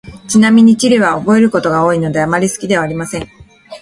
[0.27, 3.29] ちなみに、地理は覚えることが多いので、あまり好きではありません。